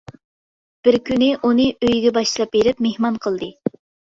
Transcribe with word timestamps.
بىر 0.87 0.97
كۈنى 1.09 1.27
ئۇنى 1.49 1.67
ئۆيىگە 1.83 2.13
باشلاپ 2.17 2.53
بېرىپ 2.57 2.83
مېھمان 2.89 3.21
قىلدى. 3.29 3.53